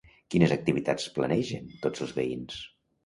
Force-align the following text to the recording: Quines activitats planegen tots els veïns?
Quines 0.35 0.53
activitats 0.55 1.05
planegen 1.17 1.69
tots 1.85 2.05
els 2.07 2.15
veïns? 2.21 2.59